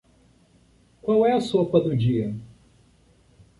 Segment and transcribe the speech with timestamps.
[0.99, 2.35] Qual é a sopa do dia?